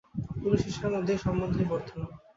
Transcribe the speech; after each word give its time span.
গুরু-শিষ্যের 0.41 0.91
মধ্যে 0.93 1.11
এই 1.15 1.21
সম্বন্ধই 1.25 1.67
বর্তমান। 1.71 2.09